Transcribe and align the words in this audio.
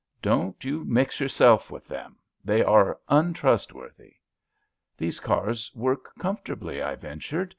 Don't 0.23 0.65
you 0.65 0.83
mix 0.83 1.19
yourself 1.19 1.69
with 1.69 1.85
them. 1.85 2.17
They 2.43 2.63
are 2.63 2.99
ontrustworthy.'* 3.07 4.15
^^ 4.93 4.97
These 4.97 5.19
cars 5.19 5.71
work 5.75 6.11
comfortably,'* 6.17 6.81
I 6.81 6.95
ventured. 6.95 7.49